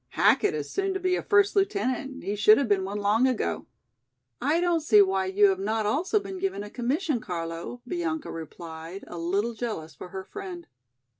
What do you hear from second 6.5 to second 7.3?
a commission,